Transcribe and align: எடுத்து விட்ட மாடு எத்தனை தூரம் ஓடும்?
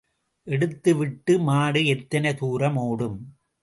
எடுத்து 0.47 0.91
விட்ட 0.95 1.37
மாடு 1.39 1.85
எத்தனை 1.87 2.33
தூரம் 2.35 2.79
ஓடும்? 2.81 3.19